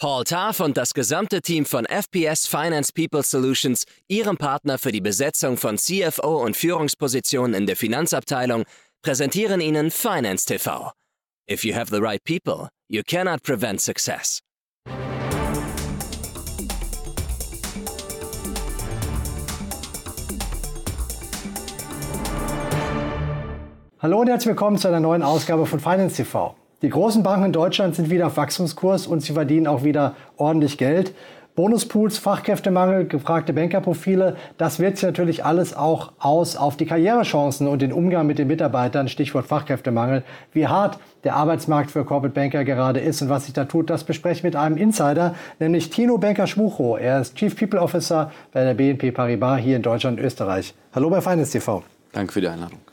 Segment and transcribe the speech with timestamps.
[0.00, 5.00] Paul Tarf und das gesamte Team von FPS Finance People Solutions, Ihrem Partner für die
[5.00, 8.64] Besetzung von CFO und Führungspositionen in der Finanzabteilung,
[9.02, 10.90] präsentieren Ihnen Finance TV.
[11.48, 14.40] If you have the right people, you cannot prevent success.
[24.00, 26.56] Hallo und herzlich willkommen zu einer neuen Ausgabe von Finance TV.
[26.84, 30.76] Die großen Banken in Deutschland sind wieder auf Wachstumskurs und sie verdienen auch wieder ordentlich
[30.76, 31.14] Geld.
[31.54, 37.80] Bonuspools, Fachkräftemangel, gefragte Bankerprofile, das wirkt sich natürlich alles auch aus auf die Karrierechancen und
[37.80, 40.24] den Umgang mit den Mitarbeitern, Stichwort Fachkräftemangel.
[40.52, 44.04] Wie hart der Arbeitsmarkt für Corporate Banker gerade ist und was sich da tut, das
[44.04, 46.98] bespreche ich mit einem Insider, nämlich Tino Banker-Schmucho.
[46.98, 50.74] Er ist Chief People Officer bei der BNP Paribas hier in Deutschland und Österreich.
[50.94, 51.82] Hallo bei Finance TV.
[52.12, 52.83] Danke für die Einladung.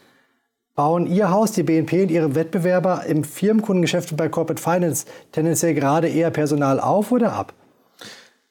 [0.73, 5.73] Bauen Ihr Haus, die BNP und Ihre Wettbewerber im Firmenkundengeschäft und bei Corporate Finance tendenziell
[5.73, 7.53] gerade eher Personal auf oder ab?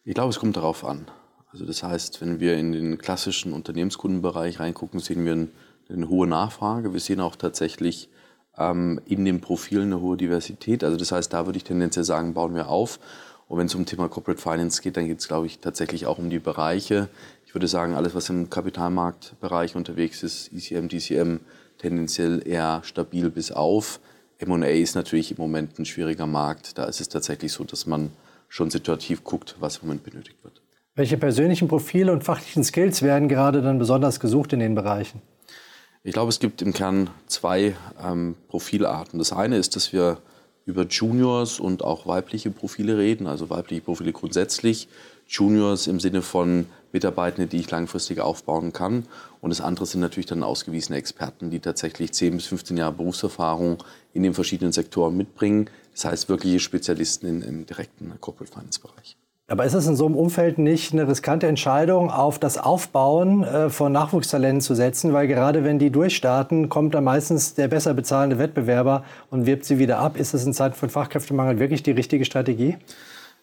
[0.05, 1.07] Ich glaube, es kommt darauf an.
[1.51, 5.49] Also das heißt, wenn wir in den klassischen Unternehmenskundenbereich reingucken, sehen wir
[5.89, 6.93] eine, hohe Nachfrage.
[6.93, 8.11] Wir sehen auch tatsächlich
[8.59, 10.85] ähm, in den Profilen eine hohe Diversität.
[10.85, 13.01] Also das heißt, da würde ich tendenziell sagen, bauen wir auf.
[13.49, 16.19] Und wenn es um Thema Corporate Finance geht, dann geht es, glaube ich, tatsächlich auch
[16.19, 17.09] um die Bereiche.
[17.47, 21.41] Ich würde sagen, alles, was im Kapitalmarktbereich unterwegs ist, ECM, DCM,
[21.81, 24.01] tendenziell eher stabil bis auf.
[24.39, 26.79] M&A ist natürlich im Moment ein schwieriger Markt.
[26.79, 28.11] Da ist es tatsächlich so, dass man
[28.49, 30.63] schon situativ guckt, was im Moment benötigt wird.
[30.95, 35.23] Welche persönlichen Profile und fachlichen Skills werden gerade dann besonders gesucht in den Bereichen?
[36.03, 39.19] Ich glaube, es gibt im Kern zwei ähm, Profilarten.
[39.19, 40.19] Das eine ist, dass wir
[40.65, 44.89] über Juniors und auch weibliche Profile reden, also weibliche Profile grundsätzlich.
[45.29, 49.05] Juniors im Sinne von Mitarbeitende, die ich langfristig aufbauen kann.
[49.41, 53.79] Und das andere sind natürlich dann ausgewiesene Experten, die tatsächlich 10 bis 15 Jahre Berufserfahrung
[54.13, 55.71] in den verschiedenen Sektoren mitbringen.
[55.93, 59.17] Das heißt wirkliche Spezialisten in, im direkten Corporate Finance Bereich.
[59.51, 63.69] Aber ist es in so einem Umfeld nicht eine riskante Entscheidung, auf das Aufbauen äh,
[63.69, 65.13] von Nachwuchstalenten zu setzen?
[65.13, 69.81] Weil gerade wenn die durchstarten, kommt dann meistens der besser bezahlende Wettbewerber und wirbt sie
[69.81, 70.17] wieder ab.
[70.17, 72.77] Ist es in Zeiten von Fachkräftemangel wirklich die richtige Strategie?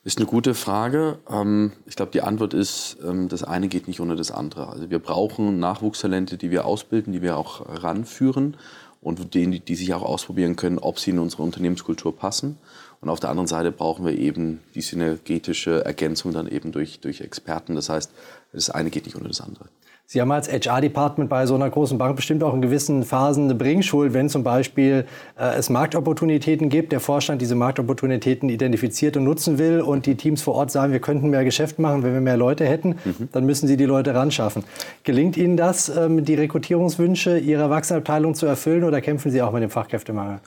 [0.07, 1.19] Ist eine gute Frage.
[1.29, 4.69] Ähm, ich glaube, die Antwort ist, ähm, das eine geht nicht ohne das andere.
[4.69, 8.56] Also wir brauchen Nachwuchstalente, die wir ausbilden, die wir auch ranführen
[9.01, 12.57] und denen, die sich auch ausprobieren können, ob sie in unsere Unternehmenskultur passen.
[13.01, 17.19] Und auf der anderen Seite brauchen wir eben die synergetische Ergänzung dann eben durch, durch
[17.19, 17.75] Experten.
[17.75, 18.09] Das heißt,
[18.53, 19.66] das eine geht nicht ohne das andere.
[20.09, 23.56] Sie haben als HR-Department bei so einer großen Bank bestimmt auch in gewissen Phasen eine
[23.56, 25.06] Bringschuld, wenn zum Beispiel
[25.38, 30.41] äh, es Marktopportunitäten gibt, der Vorstand diese Marktopportunitäten identifiziert und nutzen will und die Teams
[30.41, 33.28] vor Ort sagen, wir könnten mehr Geschäft machen, wenn wir mehr Leute hätten, mhm.
[33.34, 34.63] dann müssen Sie die Leute ran schaffen.
[35.03, 39.62] Gelingt Ihnen das, ähm, die Rekrutierungswünsche Ihrer Wachsenabteilung zu erfüllen oder kämpfen Sie auch mit
[39.62, 40.39] dem Fachkräftemangel?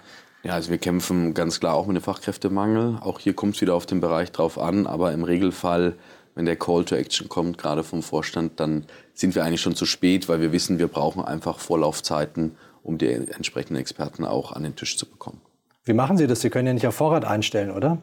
[0.43, 2.97] Ja, also wir kämpfen ganz klar auch mit dem Fachkräftemangel.
[3.03, 5.97] Auch hier kommt es wieder auf den Bereich drauf an, aber im Regelfall
[6.35, 9.87] wenn der Call to Action kommt, gerade vom Vorstand, dann sind wir eigentlich schon zu
[9.87, 14.77] spät, weil wir wissen, wir brauchen einfach Vorlaufzeiten, um die entsprechenden Experten auch an den
[14.77, 15.41] Tisch zu bekommen.
[15.85, 16.41] Wie machen Sie das?
[16.41, 17.99] Sie können ja nicht auf Vorrat einstellen, oder?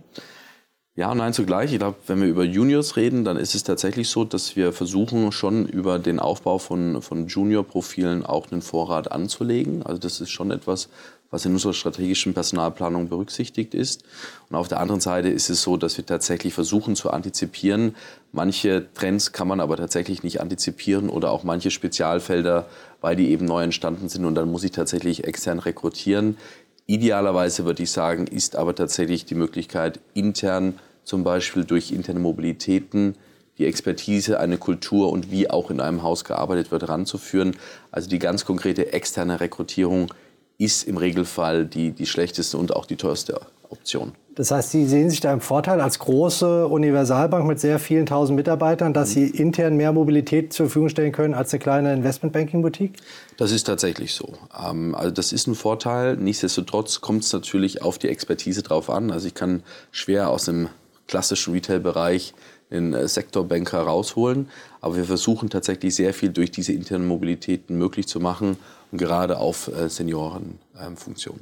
[0.95, 1.71] Ja und nein zugleich.
[1.71, 5.31] Ich glaube, wenn wir über Juniors reden, dann ist es tatsächlich so, dass wir versuchen,
[5.31, 9.83] schon über den Aufbau von, von Junior-Profilen auch einen Vorrat anzulegen.
[9.85, 10.89] Also das ist schon etwas,
[11.29, 14.03] was in unserer strategischen Personalplanung berücksichtigt ist.
[14.49, 17.95] Und auf der anderen Seite ist es so, dass wir tatsächlich versuchen zu antizipieren.
[18.31, 22.67] Manche Trends kann man aber tatsächlich nicht antizipieren oder auch manche Spezialfelder,
[23.01, 26.38] weil die eben neu entstanden sind und dann muss ich tatsächlich extern rekrutieren.
[26.85, 33.15] Idealerweise würde ich sagen, ist aber tatsächlich die Möglichkeit, intern zum Beispiel durch interne Mobilitäten
[33.57, 37.55] die Expertise, eine Kultur und wie auch in einem Haus gearbeitet wird, ranzuführen.
[37.91, 40.13] Also die ganz konkrete externe Rekrutierung
[40.57, 44.13] ist im Regelfall die, die schlechteste und auch die teuerste Option.
[44.35, 48.35] Das heißt, Sie sehen sich da im Vorteil als große Universalbank mit sehr vielen tausend
[48.35, 52.94] Mitarbeitern, dass Sie intern mehr Mobilität zur Verfügung stellen können als eine kleine Investmentbanking-Boutique?
[53.38, 54.34] Das ist tatsächlich so.
[54.63, 56.18] Ähm, also das ist ein Vorteil.
[56.18, 59.09] Nichtsdestotrotz kommt es natürlich auf die Expertise drauf an.
[59.09, 60.69] Also ich kann schwer aus dem
[61.07, 62.36] klassischen Retail-Bereich
[62.69, 64.50] den äh, Sektorbanker rausholen.
[64.81, 68.57] Aber wir versuchen tatsächlich sehr viel durch diese internen Mobilitäten möglich zu machen
[68.97, 71.41] gerade auf äh, Seniorenfunktionen.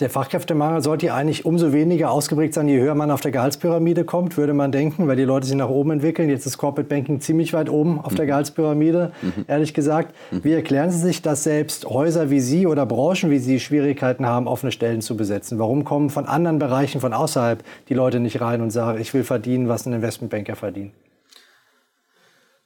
[0.00, 4.04] Der Fachkräftemangel sollte ja eigentlich umso weniger ausgeprägt sein, je höher man auf der Gehaltspyramide
[4.04, 6.30] kommt, würde man denken, weil die Leute sich nach oben entwickeln.
[6.30, 8.16] Jetzt ist Corporate Banking ziemlich weit oben auf mhm.
[8.16, 9.44] der Gehaltspyramide, mhm.
[9.46, 10.14] ehrlich gesagt.
[10.30, 10.42] Mhm.
[10.42, 14.48] Wie erklären Sie sich, dass selbst Häuser wie Sie oder Branchen wie Sie Schwierigkeiten haben,
[14.48, 15.58] offene Stellen zu besetzen?
[15.58, 19.24] Warum kommen von anderen Bereichen von außerhalb die Leute nicht rein und sagen, ich will
[19.24, 20.92] verdienen, was ein Investmentbanker verdient?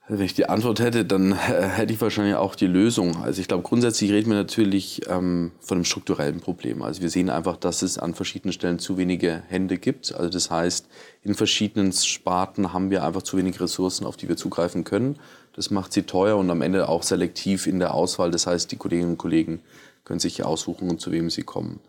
[0.06, 3.22] Wenn ich die Antwort hätte, dann äh, hätte ich wahrscheinlich auch die Lösung.
[3.22, 6.82] Also ich glaube, grundsätzlich reden wir natürlich ähm, von einem strukturellen Problem.
[6.82, 10.14] Also wir sehen einfach, dass es an verschiedenen Stellen zu wenige Hände gibt.
[10.14, 10.88] Also das heißt,
[11.22, 15.16] in verschiedenen Sparten haben wir einfach zu wenig Ressourcen, auf die wir zugreifen können.
[15.54, 18.30] Das macht sie teuer und am Ende auch selektiv in der Auswahl.
[18.30, 19.62] Das heißt, die Kolleginnen und Kollegen
[20.04, 21.80] können sich aussuchen, zu wem sie kommen.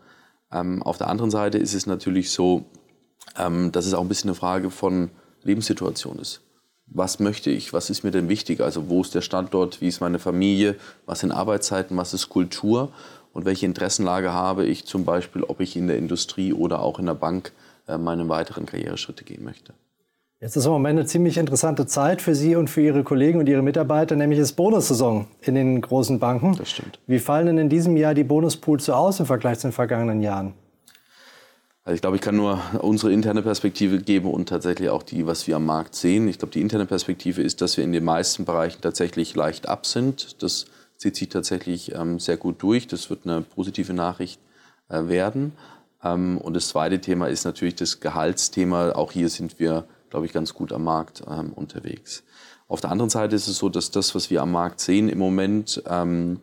[0.50, 2.64] Ähm, auf der anderen Seite ist es natürlich so,
[3.38, 5.10] ähm, dass es auch ein bisschen eine Frage von
[5.42, 6.45] Lebenssituation ist
[6.86, 10.00] was möchte ich, was ist mir denn wichtig, also wo ist der Standort, wie ist
[10.00, 12.90] meine Familie, was sind Arbeitszeiten, was ist Kultur
[13.32, 17.06] und welche Interessenlage habe ich zum Beispiel, ob ich in der Industrie oder auch in
[17.06, 17.52] der Bank
[17.88, 19.74] äh, meine weiteren Karriereschritte gehen möchte.
[20.38, 23.48] Jetzt ist im Moment eine ziemlich interessante Zeit für Sie und für Ihre Kollegen und
[23.48, 26.56] Ihre Mitarbeiter, nämlich ist Bonussaison in den großen Banken.
[26.56, 26.98] Das stimmt.
[27.06, 30.20] Wie fallen denn in diesem Jahr die Bonuspools so aus im Vergleich zu den vergangenen
[30.20, 30.52] Jahren?
[31.86, 35.46] Also ich glaube, ich kann nur unsere interne Perspektive geben und tatsächlich auch die, was
[35.46, 36.26] wir am Markt sehen.
[36.26, 39.86] Ich glaube, die interne Perspektive ist, dass wir in den meisten Bereichen tatsächlich leicht ab
[39.86, 40.42] sind.
[40.42, 40.64] Das
[40.96, 42.88] zieht sich tatsächlich ähm, sehr gut durch.
[42.88, 44.40] Das wird eine positive Nachricht
[44.88, 45.52] äh, werden.
[46.02, 48.90] Ähm, und das zweite Thema ist natürlich das Gehaltsthema.
[48.96, 52.24] Auch hier sind wir, glaube ich, ganz gut am Markt ähm, unterwegs.
[52.66, 55.18] Auf der anderen Seite ist es so, dass das, was wir am Markt sehen im
[55.18, 56.40] Moment, ähm,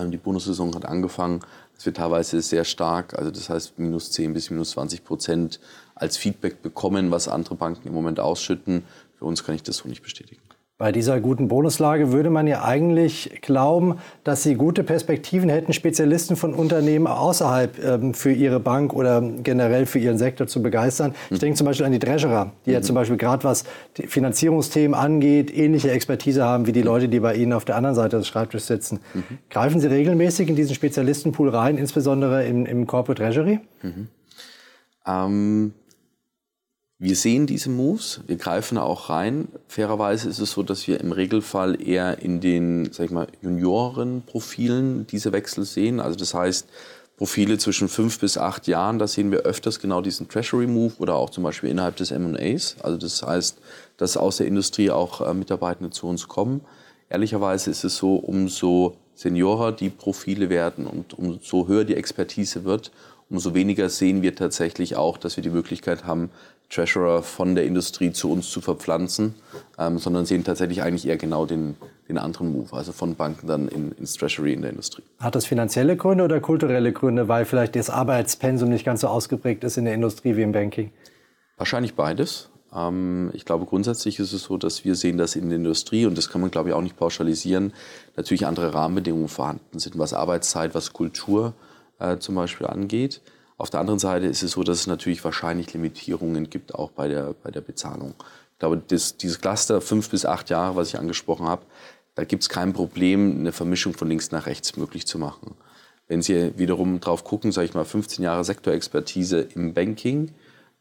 [0.00, 1.40] die Bonussaison hat angefangen,
[1.74, 5.60] dass wir teilweise sehr stark, also das heißt minus 10 bis minus 20 Prozent
[5.94, 8.84] als Feedback bekommen, was andere Banken im Moment ausschütten.
[9.18, 10.40] Für uns kann ich das so nicht bestätigen.
[10.84, 16.36] Bei dieser guten Bonuslage würde man ja eigentlich glauben, dass Sie gute Perspektiven hätten, Spezialisten
[16.36, 21.14] von Unternehmen außerhalb ähm, für Ihre Bank oder generell für Ihren Sektor zu begeistern.
[21.30, 22.74] Ich denke zum Beispiel an die Treasurer, die mhm.
[22.74, 23.64] ja zum Beispiel gerade was
[23.94, 28.18] Finanzierungsthemen angeht, ähnliche Expertise haben wie die Leute, die bei Ihnen auf der anderen Seite
[28.18, 29.00] des Schreibtisches sitzen.
[29.14, 29.22] Mhm.
[29.48, 33.60] Greifen Sie regelmäßig in diesen Spezialistenpool rein, insbesondere im, im Corporate Treasury?
[33.80, 34.08] Mhm.
[35.06, 35.72] Ähm
[36.98, 39.48] wir sehen diese Moves, wir greifen auch rein.
[39.66, 45.06] Fairerweise ist es so, dass wir im Regelfall eher in den, sag ich mal, Juniorenprofilen
[45.08, 45.98] diese Wechsel sehen.
[45.98, 46.68] Also das heißt,
[47.16, 51.14] Profile zwischen fünf bis acht Jahren, da sehen wir öfters genau diesen Treasury Move oder
[51.14, 52.76] auch zum Beispiel innerhalb des M&As.
[52.82, 53.58] Also das heißt,
[53.96, 56.60] dass aus der Industrie auch äh, Mitarbeitende zu uns kommen.
[57.08, 62.90] Ehrlicherweise ist es so, umso seniorer die Profile werden und umso höher die Expertise wird,
[63.30, 66.30] umso weniger sehen wir tatsächlich auch, dass wir die Möglichkeit haben,
[66.70, 69.34] Treasurer von der Industrie zu uns zu verpflanzen,
[69.78, 71.76] ähm, sondern sehen tatsächlich eigentlich eher genau den,
[72.08, 75.02] den anderen Move, also von Banken dann in, ins Treasury in der Industrie.
[75.20, 79.62] Hat das finanzielle Gründe oder kulturelle Gründe, weil vielleicht das Arbeitspensum nicht ganz so ausgeprägt
[79.62, 80.90] ist in der Industrie wie im Banking?
[81.56, 82.50] Wahrscheinlich beides.
[82.74, 86.18] Ähm, ich glaube, grundsätzlich ist es so, dass wir sehen, dass in der Industrie, und
[86.18, 87.72] das kann man, glaube ich, auch nicht pauschalisieren,
[88.16, 91.54] natürlich andere Rahmenbedingungen vorhanden sind, was Arbeitszeit, was Kultur
[91.98, 93.20] äh, zum Beispiel angeht.
[93.56, 97.08] Auf der anderen Seite ist es so, dass es natürlich wahrscheinlich Limitierungen gibt, auch bei
[97.08, 98.14] der, bei der Bezahlung.
[98.52, 101.62] Ich glaube, das, dieses Cluster fünf bis acht Jahre, was ich angesprochen habe,
[102.14, 105.54] da gibt es kein Problem, eine Vermischung von links nach rechts möglich zu machen.
[106.06, 110.32] Wenn Sie wiederum drauf gucken, sage ich mal, 15 Jahre Sektorexpertise im Banking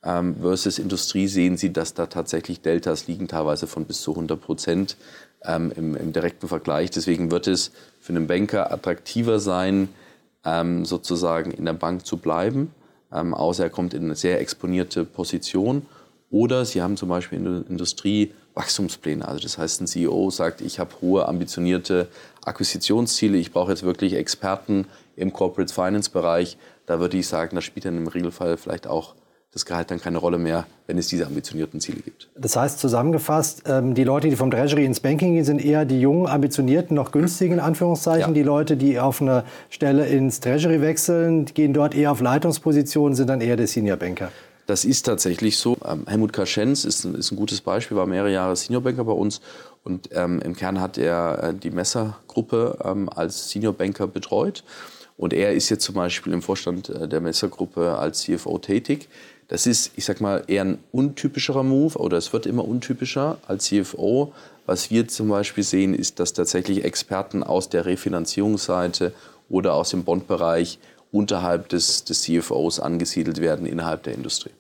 [0.04, 4.40] ähm, versus Industrie, sehen Sie, dass da tatsächlich Deltas liegen, teilweise von bis zu 100
[4.40, 4.98] Prozent
[5.44, 6.92] ähm, im, im direkten Vergleich.
[6.92, 9.90] Deswegen wird es für einen Banker attraktiver sein,
[10.46, 12.74] ähm, sozusagen in der Bank zu bleiben,
[13.12, 15.86] ähm, außer er kommt in eine sehr exponierte Position.
[16.32, 19.28] Oder Sie haben zum Beispiel in der Industrie Wachstumspläne.
[19.28, 22.08] Also das heißt, ein CEO sagt, ich habe hohe ambitionierte
[22.44, 24.86] Akquisitionsziele, ich brauche jetzt wirklich Experten
[25.16, 26.58] im Corporate Finance Bereich.
[26.86, 29.16] Da würde ich sagen, da spielt dann im Regelfall vielleicht auch
[29.54, 32.28] das Gehalt dann keine Rolle mehr, wenn es diese ambitionierten Ziele gibt.
[32.36, 36.02] Das heißt zusammengefasst, ähm, die Leute, die vom Treasury ins Banking gehen, sind eher die
[36.02, 38.30] jungen, ambitionierten, noch günstigen, in Anführungszeichen.
[38.30, 38.34] Ja.
[38.34, 43.28] Die Leute, die auf eine Stelle ins Treasury wechseln, gehen dort eher auf Leitungspositionen, sind
[43.28, 44.32] dann eher der Senior Banker.
[44.66, 45.78] Das ist tatsächlich so.
[45.86, 49.42] Ähm, Helmut Kaschenz ist, ist, ein gutes Beispiel, war mehrere Jahre Senior Banker bei uns
[49.84, 54.64] und ähm, im Kern hat er äh, die Messergruppe ähm, als Senior Banker betreut.
[55.18, 59.10] Und er ist jetzt zum Beispiel im Vorstand äh, der Messergruppe als CFO tätig.
[59.48, 63.66] Das ist, ich sag mal, eher ein untypischerer Move oder es wird immer untypischer als
[63.66, 64.34] CFO.
[64.66, 69.14] Was wir zum Beispiel sehen, ist, dass tatsächlich Experten aus der Refinanzierungsseite
[69.50, 70.80] oder aus dem Bondbereich
[71.12, 74.52] unterhalb des, des CFOs angesiedelt werden innerhalb der Industrie.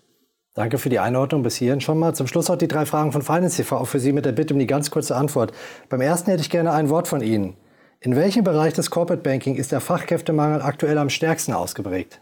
[0.53, 2.13] Danke für die Einordnung bis hierhin schon mal.
[2.13, 4.53] Zum Schluss noch die drei Fragen von Finance TV, auch für Sie mit der Bitte
[4.53, 5.51] um die ganz kurze Antwort.
[5.89, 7.55] Beim ersten hätte ich gerne ein Wort von Ihnen.
[8.01, 12.21] In welchem Bereich des Corporate Banking ist der Fachkräftemangel aktuell am stärksten ausgeprägt?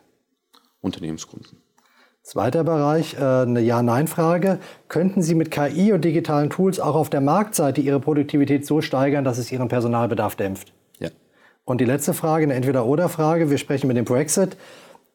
[0.79, 1.57] Unternehmenskunden.
[2.23, 4.59] Zweiter Bereich, äh, eine Ja-Nein-Frage.
[4.87, 9.23] Könnten Sie mit KI und digitalen Tools auch auf der Marktseite Ihre Produktivität so steigern,
[9.23, 10.71] dass es Ihren Personalbedarf dämpft?
[10.99, 11.09] Ja.
[11.65, 13.49] Und die letzte Frage, eine Entweder-Oder-Frage.
[13.49, 14.55] Wir sprechen mit dem Brexit.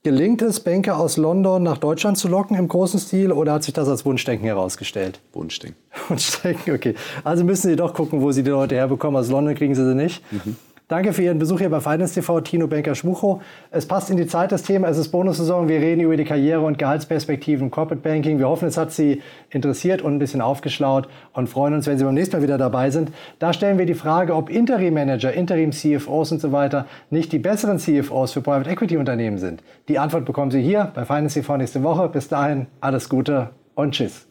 [0.03, 3.75] Gelingt es, Banker aus London nach Deutschland zu locken im großen Stil oder hat sich
[3.75, 5.21] das als Wunschdenken herausgestellt?
[5.33, 5.81] Wunschdenken.
[6.09, 6.95] Wunschdenken, okay.
[7.23, 9.21] Also müssen Sie doch gucken, wo Sie die Leute herbekommen.
[9.21, 10.23] Aus London kriegen Sie sie nicht.
[10.33, 10.57] Mhm.
[10.89, 13.41] Danke für Ihren Besuch hier bei Finance TV, Tino Banker-Schmucho.
[13.73, 14.87] Es passt in die Zeit, das Thema.
[14.87, 15.69] Es ist Bonussaison.
[15.69, 18.39] Wir reden über die Karriere- und Gehaltsperspektiven Corporate Banking.
[18.39, 22.05] Wir hoffen, es hat Sie interessiert und ein bisschen aufgeschlaut und freuen uns, wenn Sie
[22.05, 23.11] beim nächsten Mal wieder dabei sind.
[23.41, 28.35] Da stellen wir die Frage, ob Interim-Manager, Interim-CFOs und so weiter nicht die besseren CFOs
[28.35, 29.65] für Private Equity-Unternehmen sind.
[29.89, 32.09] Die Antwort bekommen Sie hier bei Finance TV nächste Woche.
[32.09, 34.29] Bis dahin, alles Gute und Tschüss.